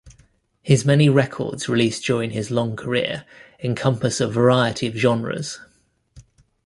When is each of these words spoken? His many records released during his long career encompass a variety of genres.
His 0.63 0.83
many 0.83 1.09
records 1.09 1.69
released 1.69 2.03
during 2.03 2.31
his 2.31 2.49
long 2.49 2.75
career 2.75 3.23
encompass 3.59 4.19
a 4.19 4.27
variety 4.27 4.87
of 4.87 4.95
genres. 4.95 5.59